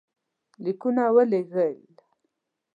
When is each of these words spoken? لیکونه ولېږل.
لیکونه 0.63 1.03
ولېږل. 1.15 1.75